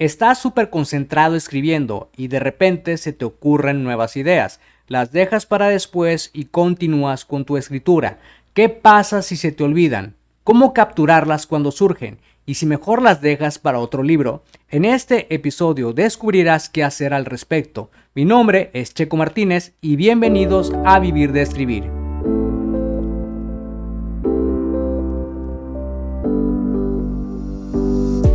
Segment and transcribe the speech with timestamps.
[0.00, 4.58] Estás súper concentrado escribiendo y de repente se te ocurren nuevas ideas.
[4.86, 8.18] Las dejas para después y continúas con tu escritura.
[8.54, 10.14] ¿Qué pasa si se te olvidan?
[10.42, 12.16] ¿Cómo capturarlas cuando surgen?
[12.46, 14.42] Y si mejor las dejas para otro libro.
[14.70, 17.90] En este episodio descubrirás qué hacer al respecto.
[18.14, 21.99] Mi nombre es Checo Martínez y bienvenidos a Vivir de Escribir.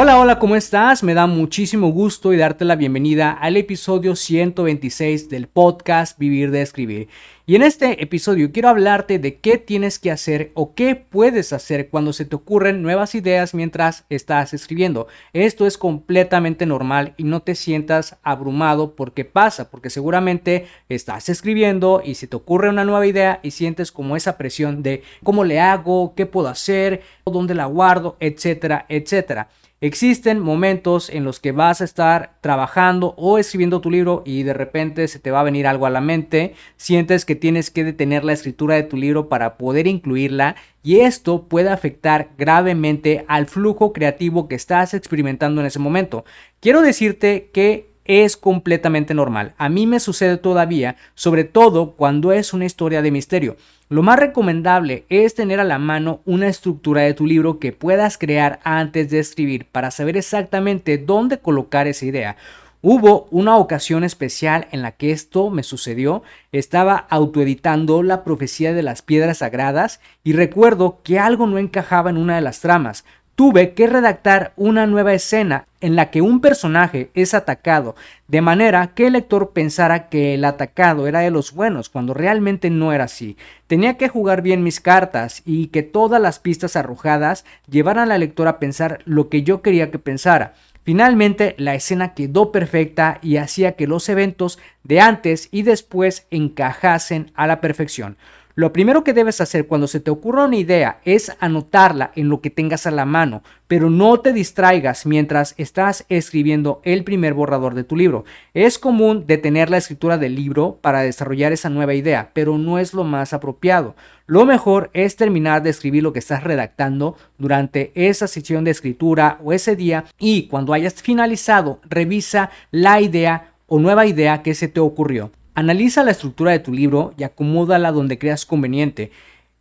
[0.00, 1.02] Hola, hola, ¿cómo estás?
[1.02, 6.62] Me da muchísimo gusto y darte la bienvenida al episodio 126 del podcast Vivir de
[6.62, 7.08] Escribir.
[7.46, 11.88] Y en este episodio quiero hablarte de qué tienes que hacer o qué puedes hacer
[11.88, 15.08] cuando se te ocurren nuevas ideas mientras estás escribiendo.
[15.32, 22.02] Esto es completamente normal y no te sientas abrumado porque pasa, porque seguramente estás escribiendo
[22.04, 25.58] y se te ocurre una nueva idea y sientes como esa presión de cómo le
[25.58, 29.48] hago, qué puedo hacer, dónde la guardo, etcétera, etcétera.
[29.80, 34.52] Existen momentos en los que vas a estar trabajando o escribiendo tu libro y de
[34.52, 38.24] repente se te va a venir algo a la mente, sientes que tienes que detener
[38.24, 43.92] la escritura de tu libro para poder incluirla y esto puede afectar gravemente al flujo
[43.92, 46.24] creativo que estás experimentando en ese momento.
[46.58, 49.54] Quiero decirte que es completamente normal.
[49.58, 53.56] A mí me sucede todavía, sobre todo cuando es una historia de misterio.
[53.90, 58.18] Lo más recomendable es tener a la mano una estructura de tu libro que puedas
[58.18, 62.36] crear antes de escribir para saber exactamente dónde colocar esa idea.
[62.80, 66.22] Hubo una ocasión especial en la que esto me sucedió.
[66.52, 72.18] Estaba autoeditando la profecía de las piedras sagradas y recuerdo que algo no encajaba en
[72.18, 73.04] una de las tramas
[73.38, 77.94] tuve que redactar una nueva escena en la que un personaje es atacado,
[78.26, 82.68] de manera que el lector pensara que el atacado era de los buenos, cuando realmente
[82.68, 83.36] no era así.
[83.68, 88.48] Tenía que jugar bien mis cartas y que todas las pistas arrojadas llevaran al lector
[88.48, 90.54] a pensar lo que yo quería que pensara.
[90.82, 97.30] Finalmente, la escena quedó perfecta y hacía que los eventos de antes y después encajasen
[97.36, 98.16] a la perfección.
[98.58, 102.40] Lo primero que debes hacer cuando se te ocurra una idea es anotarla en lo
[102.40, 107.76] que tengas a la mano, pero no te distraigas mientras estás escribiendo el primer borrador
[107.76, 108.24] de tu libro.
[108.54, 112.94] Es común detener la escritura del libro para desarrollar esa nueva idea, pero no es
[112.94, 113.94] lo más apropiado.
[114.26, 119.38] Lo mejor es terminar de escribir lo que estás redactando durante esa sesión de escritura
[119.40, 124.66] o ese día y cuando hayas finalizado, revisa la idea o nueva idea que se
[124.66, 125.30] te ocurrió.
[125.58, 129.10] Analiza la estructura de tu libro y acomódala donde creas conveniente.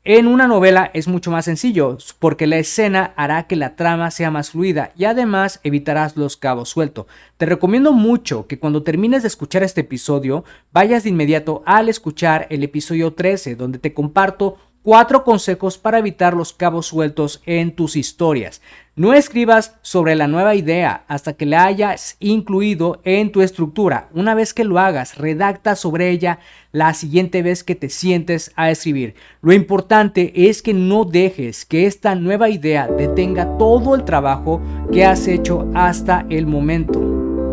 [0.03, 4.29] En una novela es mucho más sencillo, porque la escena hará que la trama sea
[4.29, 7.07] más fluida y además evitarás los cabos sueltos.
[7.37, 12.45] Te recomiendo mucho que cuando termines de escuchar este episodio, vayas de inmediato al escuchar
[12.51, 17.97] el episodio 13, donde te comparto cuatro consejos para evitar los cabos sueltos en tus
[17.97, 18.61] historias.
[18.95, 24.07] No escribas sobre la nueva idea hasta que la hayas incluido en tu estructura.
[24.13, 26.39] Una vez que lo hagas, redacta sobre ella
[26.71, 29.15] la siguiente vez que te sientes a escribir.
[29.41, 34.61] Lo importante es que no dejes que esta nueva idea detenga todo el trabajo
[34.93, 37.16] que has hecho hasta el momento.